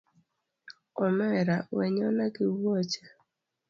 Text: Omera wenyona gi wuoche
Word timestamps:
Omera 1.05 1.55
wenyona 1.77 2.23
gi 2.35 2.45
wuoche 2.57 3.03